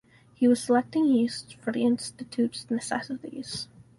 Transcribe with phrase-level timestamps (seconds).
[0.33, 3.67] He was selecting yeasts for the institutes necessities.